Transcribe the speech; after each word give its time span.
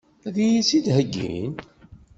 Ad 0.27 0.35
iyi-tt-id-heggin? 0.43 1.51